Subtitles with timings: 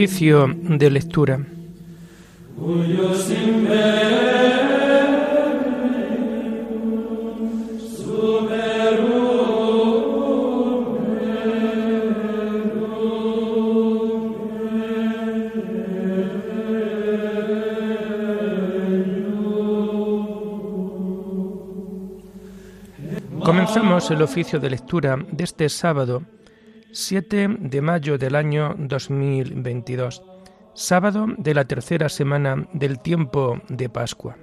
[0.00, 1.38] Oficio de lectura.
[23.44, 26.22] Comenzamos el oficio de lectura de este sábado
[26.92, 30.24] 7 de mayo del año 2022,
[30.74, 34.36] sábado de la tercera semana del tiempo de Pascua.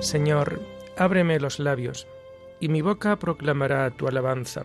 [0.00, 0.60] Señor,
[0.96, 2.08] ábreme los labios,
[2.58, 4.64] y mi boca proclamará tu alabanza.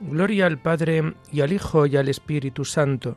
[0.00, 3.16] Gloria al Padre y al Hijo y al Espíritu Santo,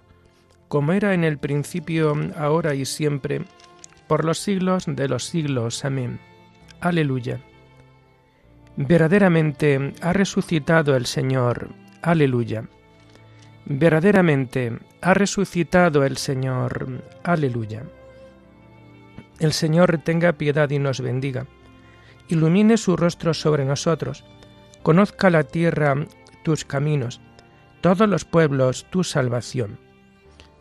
[0.67, 3.41] como era en el principio, ahora y siempre,
[4.07, 5.85] por los siglos de los siglos.
[5.85, 6.19] Amén.
[6.81, 7.39] Aleluya.
[8.75, 11.69] Verdaderamente ha resucitado el Señor.
[12.01, 12.65] Aleluya.
[13.65, 17.03] Verdaderamente ha resucitado el Señor.
[17.23, 17.83] Aleluya.
[19.39, 21.45] El Señor tenga piedad y nos bendiga.
[22.27, 24.23] Ilumine su rostro sobre nosotros.
[24.81, 25.95] Conozca la tierra
[26.43, 27.21] tus caminos,
[27.81, 29.79] todos los pueblos tu salvación.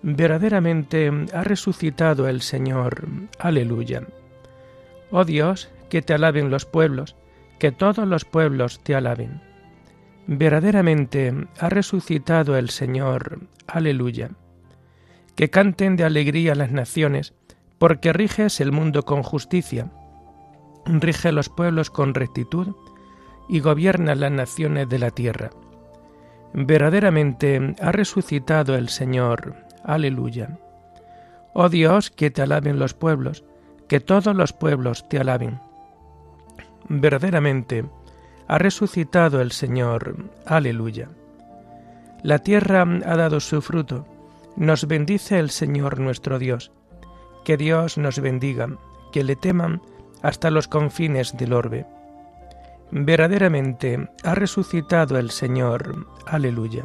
[0.02, 3.06] Verdaderamente ha resucitado el Señor.
[3.38, 4.02] Aleluya.
[5.10, 7.14] Oh Dios, que te alaben los pueblos,
[7.58, 9.40] que todos los pueblos te alaben.
[10.26, 13.40] Verdaderamente ha resucitado el Señor.
[13.66, 14.30] Aleluya.
[15.36, 17.34] Que canten de alegría las naciones,
[17.78, 19.90] porque riges el mundo con justicia.
[20.84, 22.74] Rige los pueblos con rectitud
[23.48, 25.50] y gobierna las naciones de la tierra.
[26.54, 29.54] Verdaderamente ha resucitado el Señor.
[29.84, 30.58] Aleluya.
[31.54, 33.44] Oh Dios, que te alaben los pueblos,
[33.88, 35.60] que todos los pueblos te alaben.
[36.88, 37.84] Verdaderamente,
[38.48, 40.16] ha resucitado el Señor.
[40.46, 41.08] Aleluya.
[42.22, 44.06] La tierra ha dado su fruto.
[44.56, 46.72] Nos bendice el Señor nuestro Dios.
[47.44, 48.68] Que Dios nos bendiga,
[49.12, 49.82] que le teman
[50.22, 51.86] hasta los confines del orbe.
[52.90, 56.06] Verdaderamente ha resucitado el Señor.
[56.26, 56.84] Aleluya.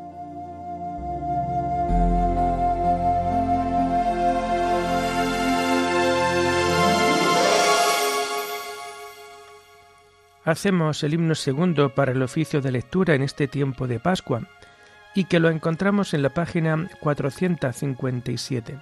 [10.51, 14.41] Hacemos el himno segundo para el oficio de lectura en este tiempo de Pascua
[15.15, 18.79] y que lo encontramos en la página 457.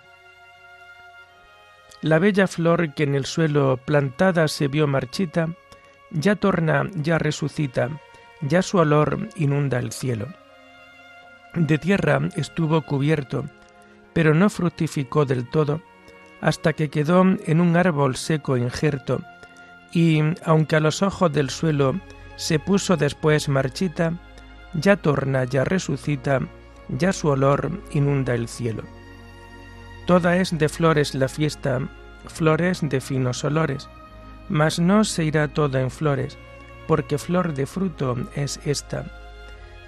[2.02, 5.50] La bella flor que en el suelo plantada se vio marchita,
[6.12, 7.90] ya torna, ya resucita,
[8.41, 10.28] ya su olor inunda el cielo.
[11.56, 13.46] De tierra estuvo cubierto,
[14.13, 15.81] pero no fructificó del todo,
[16.41, 19.22] hasta que quedó en un árbol seco injerto,
[19.92, 22.00] y, aunque a los ojos del suelo
[22.36, 24.14] se puso después marchita,
[24.74, 26.40] ya torna, ya resucita,
[26.90, 28.84] ya su olor inunda el cielo.
[30.06, 31.82] Toda es de flores la fiesta,
[32.28, 33.90] flores de finos olores,
[34.48, 36.38] mas no se irá toda en flores,
[36.88, 39.06] porque flor de fruto es esta.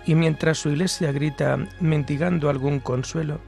[0.06, 3.40] Y mientras su iglesia grita, mendigando algún consuelo,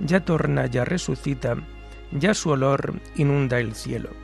[0.00, 1.56] ya torna, ya resucita,
[2.12, 4.23] ya su olor inunda el cielo.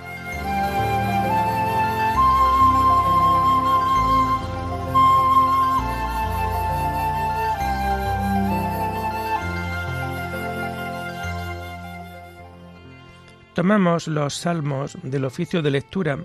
[13.61, 16.17] Tomamos los salmos del oficio de lectura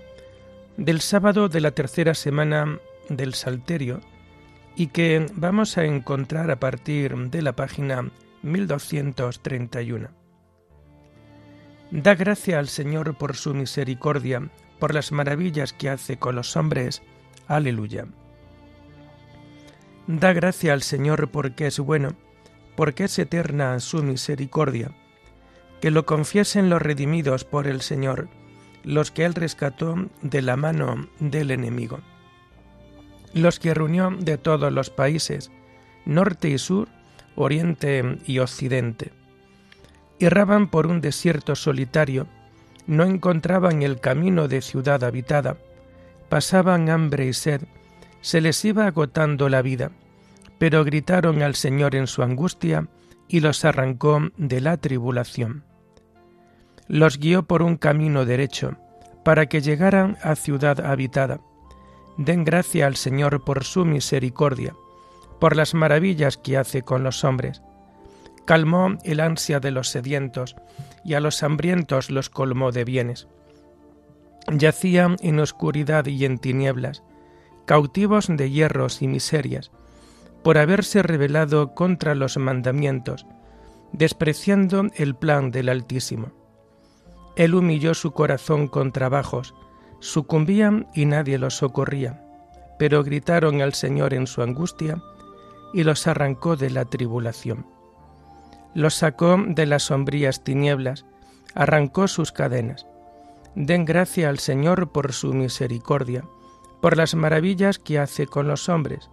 [0.75, 2.79] del sábado de la tercera semana
[3.09, 4.01] del Salterio
[4.75, 8.09] y que vamos a encontrar a partir de la página
[8.41, 10.09] 1231.
[11.91, 14.49] Da gracia al Señor por su misericordia,
[14.79, 17.03] por las maravillas que hace con los hombres.
[17.47, 18.07] Aleluya.
[20.07, 22.15] Da gracia al Señor porque es bueno,
[22.75, 24.89] porque es eterna su misericordia
[25.81, 28.29] que lo confiesen los redimidos por el Señor,
[28.83, 31.99] los que Él rescató de la mano del enemigo,
[33.33, 35.51] los que reunió de todos los países,
[36.05, 36.87] norte y sur,
[37.35, 39.11] oriente y occidente.
[40.19, 42.27] Erraban por un desierto solitario,
[42.87, 45.57] no encontraban el camino de ciudad habitada,
[46.29, 47.61] pasaban hambre y sed,
[48.21, 49.91] se les iba agotando la vida,
[50.57, 52.87] pero gritaron al Señor en su angustia
[53.27, 55.63] y los arrancó de la tribulación.
[56.87, 58.77] Los guió por un camino derecho,
[59.23, 61.41] para que llegaran a ciudad habitada.
[62.17, 64.73] Den gracia al Señor por su misericordia,
[65.39, 67.61] por las maravillas que hace con los hombres.
[68.45, 70.55] Calmó el ansia de los sedientos,
[71.03, 73.27] y a los hambrientos los colmó de bienes.
[74.49, 77.03] Yacían en oscuridad y en tinieblas,
[77.65, 79.71] cautivos de hierros y miserias,
[80.43, 83.25] por haberse rebelado contra los mandamientos,
[83.91, 86.31] despreciando el plan del Altísimo.
[87.35, 89.53] Él humilló su corazón con trabajos,
[89.99, 92.23] sucumbían y nadie los socorría,
[92.79, 95.01] pero gritaron al Señor en su angustia
[95.73, 97.65] y los arrancó de la tribulación.
[98.73, 101.05] Los sacó de las sombrías tinieblas,
[101.55, 102.85] arrancó sus cadenas.
[103.55, 106.23] Den gracia al Señor por su misericordia,
[106.81, 109.09] por las maravillas que hace con los hombres.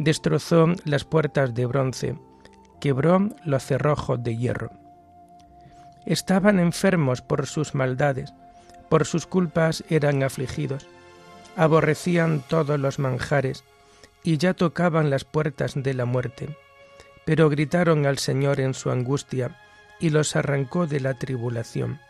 [0.00, 2.16] Destrozó las puertas de bronce,
[2.80, 4.70] quebró los cerrojos de hierro.
[6.06, 8.32] Estaban enfermos por sus maldades,
[8.88, 10.88] por sus culpas eran afligidos,
[11.54, 13.62] aborrecían todos los manjares,
[14.24, 16.56] y ya tocaban las puertas de la muerte.
[17.26, 19.58] Pero gritaron al Señor en su angustia,
[19.98, 22.00] y los arrancó de la tribulación.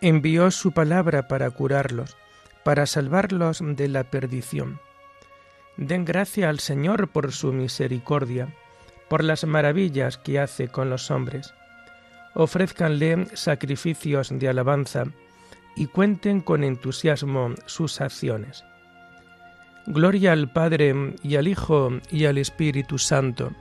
[0.00, 2.16] Envió su palabra para curarlos,
[2.62, 4.78] para salvarlos de la perdición.
[5.76, 8.48] Den gracia al Señor por su misericordia,
[9.08, 11.54] por las maravillas que hace con los hombres.
[12.34, 15.04] Ofrézcanle sacrificios de alabanza
[15.76, 18.64] y cuenten con entusiasmo sus acciones.
[19.86, 23.52] Gloria al Padre y al Hijo y al Espíritu Santo,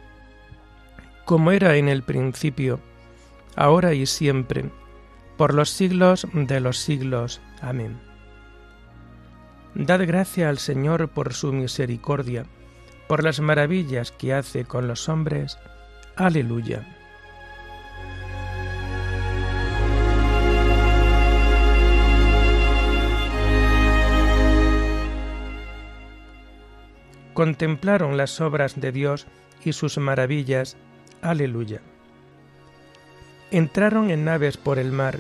[1.26, 2.80] como era en el principio,
[3.56, 4.66] ahora y siempre,
[5.38, 7.42] por los siglos de los siglos.
[7.62, 8.15] Amén.
[9.75, 12.45] Dad gracia al Señor por su misericordia,
[13.07, 15.57] por las maravillas que hace con los hombres.
[16.16, 16.88] Aleluya.
[27.36, 29.27] contemplaron las obras de Dios
[29.63, 30.77] y sus maravillas.
[31.22, 31.81] Aleluya.
[33.51, 35.19] Entraron en naves por el mar,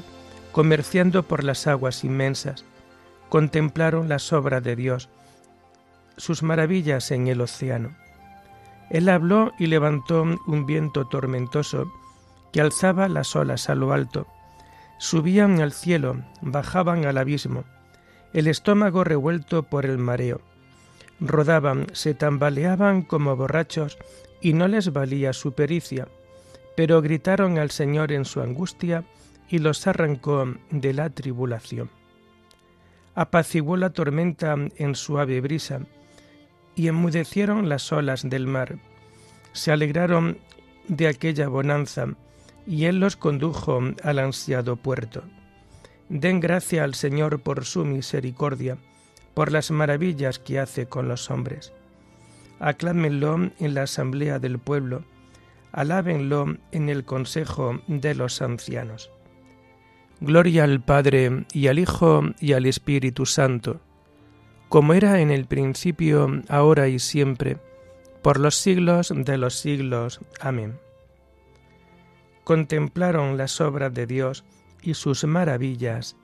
[0.51, 2.65] comerciando por las aguas inmensas.
[3.29, 5.09] Contemplaron las obras de Dios,
[6.17, 7.95] sus maravillas en el océano.
[8.89, 11.91] Él habló y levantó un viento tormentoso
[12.53, 14.27] que alzaba las olas a lo alto.
[14.97, 17.65] Subían al cielo, bajaban al abismo,
[18.33, 20.41] el estómago revuelto por el mareo
[21.19, 23.97] rodaban, se tambaleaban como borrachos
[24.41, 26.07] y no les valía su pericia,
[26.75, 29.03] pero gritaron al Señor en su angustia
[29.49, 31.89] y los arrancó de la tribulación.
[33.15, 35.79] Apaciguó la tormenta en suave brisa
[36.75, 38.77] y enmudecieron las olas del mar.
[39.53, 40.37] Se alegraron
[40.87, 42.07] de aquella bonanza
[42.67, 45.23] y él los condujo al ansiado puerto.
[46.09, 48.77] Den gracia al Señor por su misericordia
[49.33, 51.73] por las maravillas que hace con los hombres.
[52.59, 55.03] Aclámenlo en la asamblea del pueblo,
[55.71, 59.11] alábenlo en el consejo de los ancianos.
[60.21, 63.81] Gloria al Padre y al Hijo y al Espíritu Santo,
[64.69, 67.57] como era en el principio, ahora y siempre,
[68.21, 70.19] por los siglos de los siglos.
[70.39, 70.79] Amén.
[72.43, 74.43] Contemplaron las obras de Dios
[74.81, 76.15] y sus maravillas.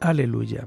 [0.00, 0.66] Aleluya.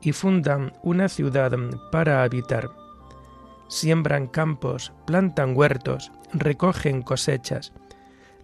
[0.00, 1.52] y fundan una ciudad
[1.90, 2.70] para habitar.
[3.68, 7.72] Siembran campos, plantan huertos, recogen cosechas,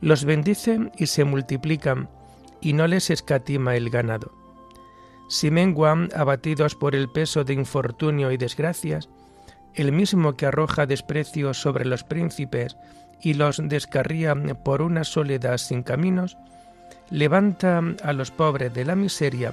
[0.00, 2.08] los bendicen y se multiplican,
[2.61, 4.32] y no les escatima el ganado.
[5.28, 9.08] Si menguan abatidos por el peso de infortunio y desgracias,
[9.75, 12.76] el mismo que arroja desprecio sobre los príncipes
[13.20, 16.37] y los descarría por una soledad sin caminos,
[17.11, 19.52] levanta a los pobres de la miseria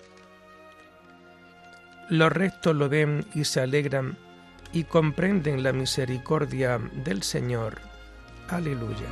[2.09, 4.17] Los rectos lo ven y se alegran
[4.73, 7.79] y comprenden la misericordia del Señor.
[8.49, 9.07] Aleluya.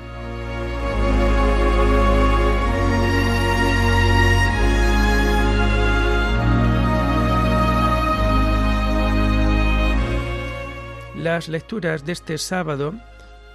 [11.15, 12.93] Las lecturas de este sábado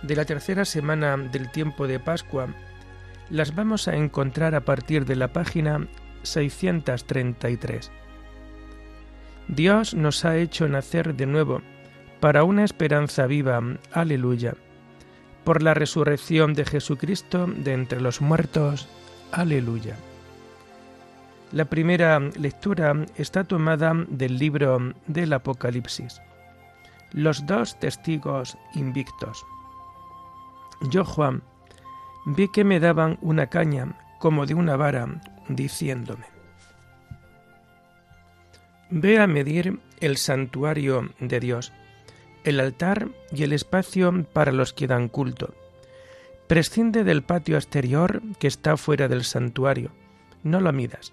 [0.02, 2.48] de la tercera semana del tiempo de Pascua
[3.30, 5.88] las vamos a encontrar a partir de la página
[6.22, 7.90] 633.
[9.48, 11.60] Dios nos ha hecho nacer de nuevo
[12.20, 13.60] para una esperanza viva.
[13.92, 14.54] Aleluya.
[15.44, 18.88] Por la resurrección de Jesucristo de entre los muertos.
[19.32, 19.96] Aleluya.
[21.52, 26.20] La primera lectura está tomada del libro del Apocalipsis
[27.14, 29.46] los dos testigos invictos.
[30.90, 31.42] Yo, Juan,
[32.26, 35.06] vi que me daban una caña como de una vara,
[35.48, 36.26] diciéndome,
[38.96, 41.72] Ve a medir el santuario de Dios,
[42.44, 45.52] el altar y el espacio para los que dan culto.
[46.46, 49.90] Prescinde del patio exterior que está fuera del santuario,
[50.44, 51.12] no lo midas,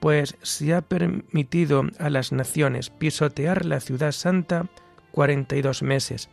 [0.00, 4.66] pues se ha permitido a las naciones pisotear la ciudad santa
[5.12, 6.30] cuarenta y dos meses.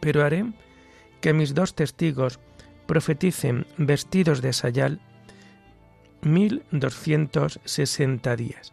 [0.00, 0.46] Pero haré
[1.20, 2.40] que mis dos testigos
[2.86, 5.00] profeticen vestidos de sayal
[6.22, 8.72] mil doscientos sesenta días.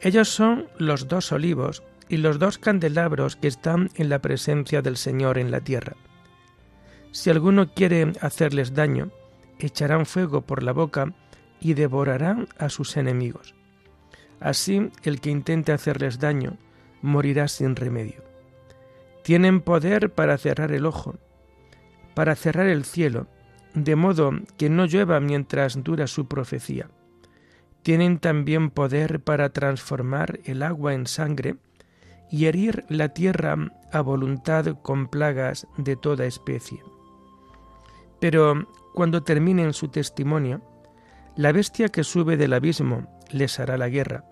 [0.00, 4.96] Ellos son los dos olivos y los dos candelabros que están en la presencia del
[4.96, 5.96] Señor en la tierra.
[7.10, 9.10] Si alguno quiere hacerles daño,
[9.58, 11.12] echarán fuego por la boca
[11.60, 13.54] y devorarán a sus enemigos.
[14.40, 16.56] Así el que intente hacerles daño
[17.02, 18.22] morirá sin remedio.
[19.24, 21.16] Tienen poder para cerrar el ojo,
[22.14, 23.26] para cerrar el cielo,
[23.74, 26.88] de modo que no llueva mientras dura su profecía.
[27.82, 31.56] Tienen también poder para transformar el agua en sangre
[32.30, 33.56] y herir la tierra
[33.92, 36.82] a voluntad con plagas de toda especie.
[38.20, 40.60] Pero cuando terminen su testimonio,
[41.36, 44.24] la bestia que sube del abismo les hará la guerra,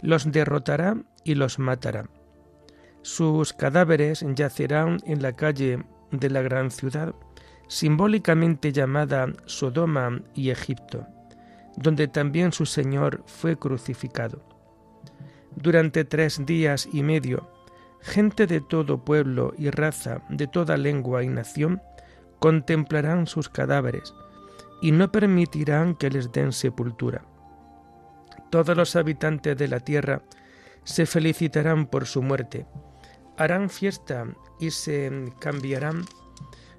[0.00, 2.08] los derrotará y los matará.
[3.02, 7.14] Sus cadáveres yacerán en la calle de la gran ciudad,
[7.68, 11.06] simbólicamente llamada Sodoma y Egipto,
[11.76, 14.42] donde también su Señor fue crucificado.
[15.54, 17.50] Durante tres días y medio,
[18.00, 21.80] gente de todo pueblo y raza, de toda lengua y nación,
[22.38, 24.14] contemplarán sus cadáveres
[24.80, 27.24] y no permitirán que les den sepultura.
[28.50, 30.22] Todos los habitantes de la tierra
[30.84, 32.66] se felicitarán por su muerte,
[33.36, 34.26] harán fiesta
[34.60, 36.04] y se cambiarán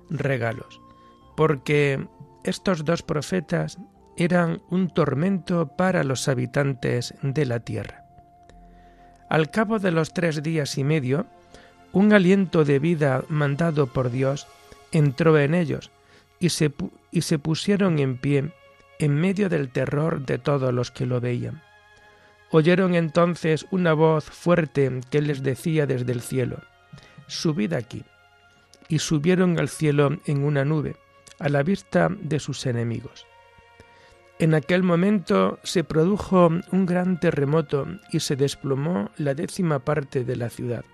[0.09, 0.81] regalos,
[1.35, 2.07] porque
[2.43, 3.77] estos dos profetas
[4.17, 8.03] eran un tormento para los habitantes de la tierra.
[9.29, 11.27] Al cabo de los tres días y medio,
[11.91, 14.47] un aliento de vida mandado por Dios
[14.91, 15.91] entró en ellos
[16.39, 16.73] y se,
[17.11, 18.51] y se pusieron en pie
[18.99, 21.61] en medio del terror de todos los que lo veían.
[22.49, 26.61] Oyeron entonces una voz fuerte que les decía desde el cielo,
[27.27, 28.03] Subid aquí.
[28.87, 30.95] Y subieron al cielo en una nube,
[31.39, 33.26] a la vista de sus enemigos.
[34.39, 40.35] En aquel momento se produjo un gran terremoto y se desplomó la décima parte de
[40.35, 40.85] la ciudad.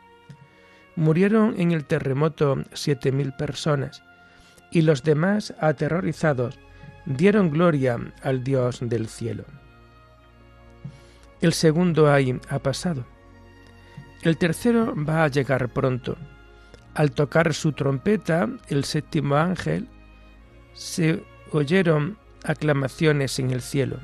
[0.95, 4.01] Murieron en el terremoto siete mil personas,
[4.71, 6.57] y los demás, aterrorizados,
[7.05, 9.43] dieron gloria al Dios del cielo.
[11.41, 13.05] El segundo ahí ha pasado.
[14.21, 16.15] El tercero va a llegar pronto.
[16.93, 19.89] Al tocar su trompeta, el séptimo ángel,
[20.73, 21.21] se
[21.51, 23.99] oyeron aclamaciones en el cielo.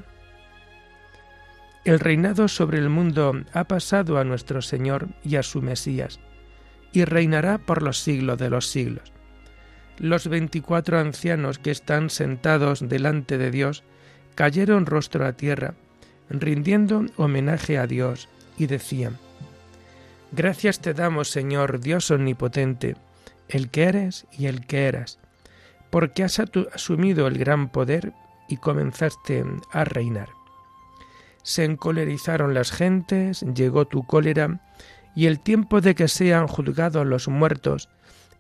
[1.86, 6.20] El reinado sobre el mundo ha pasado a nuestro Señor y a su Mesías,
[6.92, 9.12] y reinará por los siglos de los siglos.
[9.98, 13.84] Los veinticuatro ancianos que están sentados delante de Dios
[14.36, 15.74] cayeron rostro a tierra,
[16.30, 19.18] rindiendo homenaje a Dios, y decían,
[20.32, 22.96] Gracias te damos, Señor Dios omnipotente,
[23.48, 25.18] el que eres y el que eras,
[25.90, 28.14] porque has asumido el gran poder
[28.50, 30.30] y comenzaste a reinar.
[31.44, 34.60] Se encolerizaron las gentes, llegó tu cólera,
[35.16, 37.90] y el tiempo de que sean juzgados los muertos,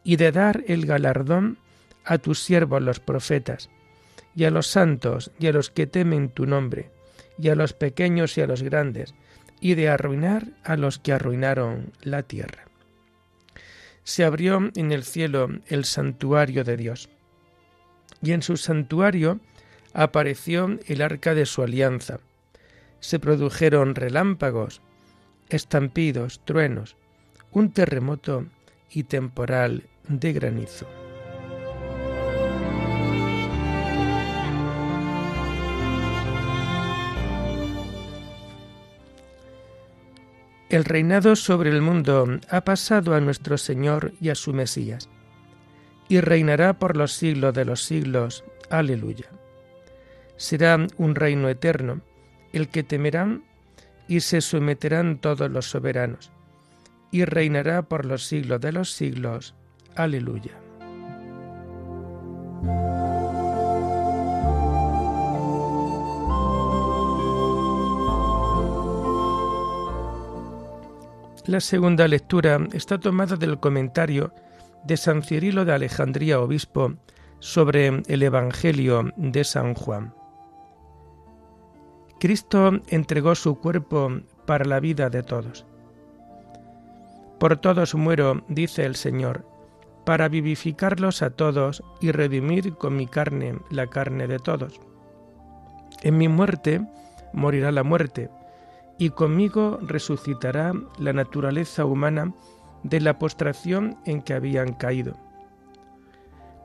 [0.04, 1.58] y de dar el galardón
[2.06, 3.70] a tus siervos los profetas,
[4.36, 6.92] y a los santos, y a los que temen tu nombre,
[7.38, 9.14] y a los pequeños y a los grandes,
[9.62, 12.66] y de arruinar a los que arruinaron la tierra.
[14.04, 17.10] Se abrió en el cielo el santuario de Dios,
[18.22, 19.40] y en su santuario
[19.94, 22.20] apareció el arca de su alianza.
[23.00, 24.82] Se produjeron relámpagos,
[25.50, 26.96] estampidos, truenos,
[27.52, 28.46] un terremoto
[28.92, 30.88] y temporal de granizo.
[40.70, 45.10] El reinado sobre el mundo ha pasado a nuestro Señor y a su Mesías,
[46.08, 48.44] y reinará por los siglos de los siglos.
[48.70, 49.39] Aleluya.
[50.40, 52.00] Será un reino eterno,
[52.54, 53.44] el que temerán
[54.08, 56.32] y se someterán todos los soberanos,
[57.12, 59.54] y reinará por los siglos de los siglos.
[59.98, 60.54] Aleluya.
[71.48, 74.34] La segunda lectura está tomada del comentario
[74.86, 76.94] de San Cirilo de Alejandría, obispo,
[77.40, 80.14] sobre el Evangelio de San Juan.
[82.20, 84.12] Cristo entregó su cuerpo
[84.46, 85.66] para la vida de todos.
[87.40, 89.46] Por todos muero, dice el Señor,
[90.06, 94.82] para vivificarlos a todos y redimir con mi carne la carne de todos.
[96.02, 96.82] En mi muerte
[97.32, 98.30] morirá la muerte,
[98.98, 102.34] y conmigo resucitará la naturaleza humana
[102.84, 105.16] de la postración en que habían caído.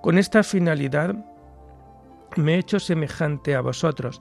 [0.02, 1.14] Con esta finalidad
[2.36, 4.20] me he hecho semejante a vosotros,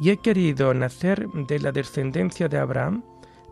[0.00, 3.04] y he querido nacer de la descendencia de Abraham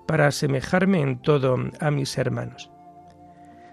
[0.07, 2.71] para asemejarme en todo a mis hermanos.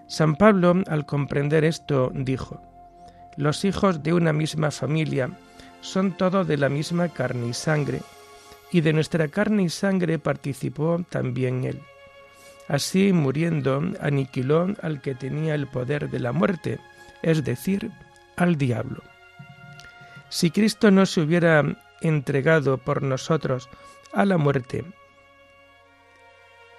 [0.07, 2.61] San Pablo, al comprender esto, dijo,
[3.37, 5.29] Los hijos de una misma familia
[5.81, 8.01] son todos de la misma carne y sangre,
[8.71, 11.79] y de nuestra carne y sangre participó también él.
[12.67, 16.79] Así, muriendo, aniquiló al que tenía el poder de la muerte,
[17.21, 17.91] es decir,
[18.35, 19.03] al diablo.
[20.29, 21.63] Si Cristo no se hubiera
[22.03, 23.69] entregado por nosotros
[24.13, 24.85] a la muerte,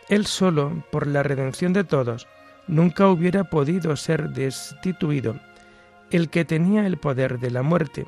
[0.09, 2.29] Él solo, por la redención de todos,
[2.69, 5.41] nunca hubiera podido ser destituido.
[6.11, 8.07] El que tenía el poder de la muerte,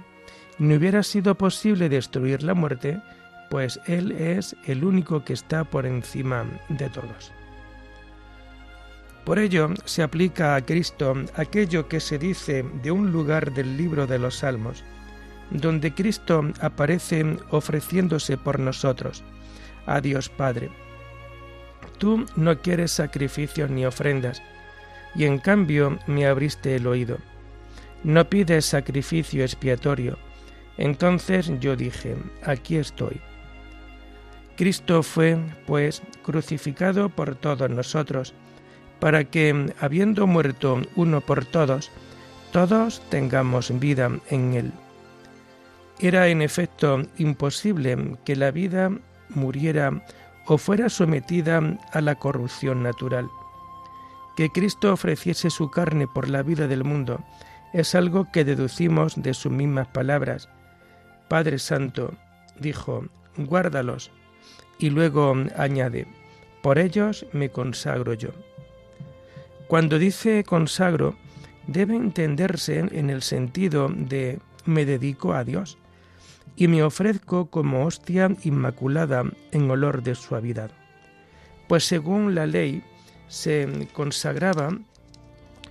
[0.58, 3.00] no hubiera sido posible destruir la muerte,
[3.50, 7.32] pues Él es el único que está por encima de todos.
[9.24, 14.06] Por ello se aplica a Cristo aquello que se dice de un lugar del libro
[14.06, 14.84] de los Salmos,
[15.50, 19.22] donde Cristo aparece ofreciéndose por nosotros,
[19.86, 20.70] a Dios Padre.
[21.98, 24.42] Tú no quieres sacrificios ni ofrendas,
[25.14, 27.18] y en cambio me abriste el oído.
[28.04, 30.18] No pides sacrificio expiatorio.
[30.76, 33.20] Entonces yo dije, aquí estoy.
[34.56, 38.34] Cristo fue, pues, crucificado por todos nosotros,
[39.00, 41.90] para que, habiendo muerto uno por todos,
[42.52, 44.72] todos tengamos vida en él.
[45.98, 48.90] Era en efecto imposible que la vida
[49.30, 50.04] muriera
[50.46, 53.28] o fuera sometida a la corrupción natural.
[54.36, 57.24] Que Cristo ofreciese su carne por la vida del mundo
[57.72, 60.50] es algo que deducimos de sus mismas palabras.
[61.28, 62.12] Padre Santo,
[62.60, 63.06] dijo,
[63.38, 64.10] guárdalos,
[64.78, 66.06] y luego añade,
[66.62, 68.30] por ellos me consagro yo.
[69.66, 71.16] Cuando dice consagro,
[71.66, 75.78] debe entenderse en el sentido de me dedico a Dios
[76.56, 80.70] y me ofrezco como hostia inmaculada en olor de suavidad.
[81.68, 82.82] Pues según la ley
[83.28, 84.70] se consagraba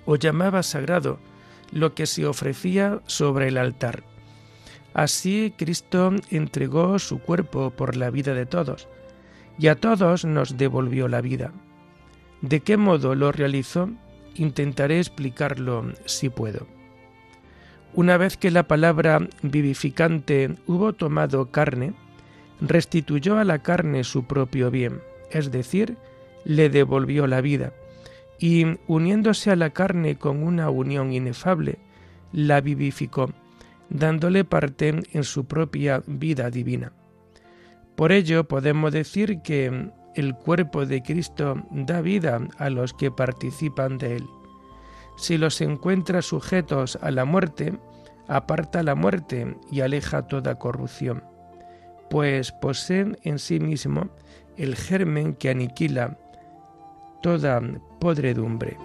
[0.06, 1.20] o llamaba sagrado
[1.72, 4.04] lo que se ofrecía sobre el altar.
[4.94, 8.88] Así Cristo entregó su cuerpo por la vida de todos,
[9.58, 11.52] y a todos nos devolvió la vida.
[12.42, 13.90] ¿De qué modo lo realizó?
[14.36, 16.68] Intentaré explicarlo si puedo.
[17.96, 21.94] Una vez que la palabra vivificante hubo tomado carne,
[22.60, 25.00] restituyó a la carne su propio bien,
[25.32, 25.96] es decir,
[26.44, 27.72] le devolvió la vida,
[28.38, 31.80] y uniéndose a la carne con una unión inefable,
[32.34, 33.32] la vivificó,
[33.90, 36.92] dándole parte en su propia vida divina.
[37.96, 43.98] Por ello podemos decir que el cuerpo de Cristo da vida a los que participan
[43.98, 44.26] de él.
[45.18, 47.78] Si los encuentra sujetos a la muerte,
[48.28, 51.24] aparta la muerte y aleja toda corrupción.
[52.10, 54.10] pues posee en sí mismo
[54.58, 56.18] el germen que aniquila
[57.22, 57.60] toda
[58.00, 58.78] podredumbre.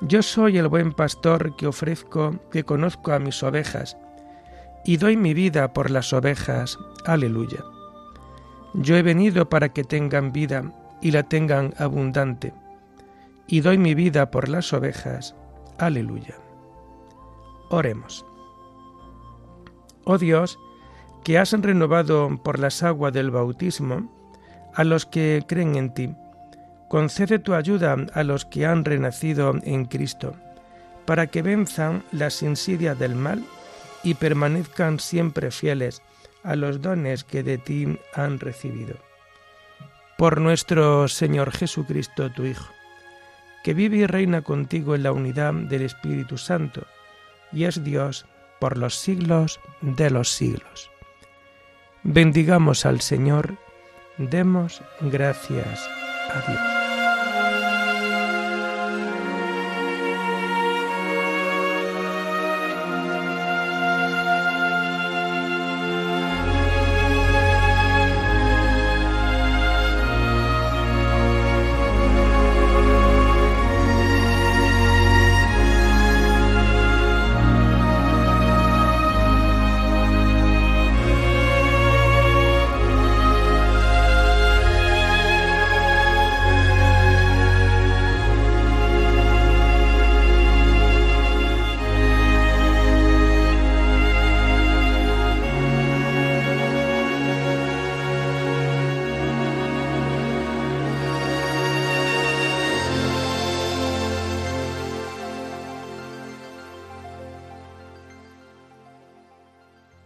[0.00, 3.96] Yo soy el buen pastor que ofrezco, que conozco a mis ovejas,
[4.84, 6.78] y doy mi vida por las ovejas.
[7.04, 7.64] Aleluya.
[8.74, 12.54] Yo he venido para que tengan vida y la tengan abundante,
[13.46, 15.34] y doy mi vida por las ovejas.
[15.78, 16.36] Aleluya.
[17.70, 18.24] Oremos.
[20.04, 20.58] Oh Dios,
[21.24, 24.10] que has renovado por las aguas del bautismo
[24.74, 26.14] a los que creen en ti,
[26.92, 30.34] Concede tu ayuda a los que han renacido en Cristo,
[31.06, 33.42] para que venzan las insidias del mal
[34.02, 36.02] y permanezcan siempre fieles
[36.42, 38.96] a los dones que de ti han recibido.
[40.18, 42.72] Por nuestro Señor Jesucristo, tu Hijo,
[43.64, 46.86] que vive y reina contigo en la unidad del Espíritu Santo,
[47.52, 48.26] y es Dios
[48.60, 50.90] por los siglos de los siglos.
[52.02, 53.56] Bendigamos al Señor,
[54.18, 55.88] demos gracias
[56.30, 56.81] a Dios.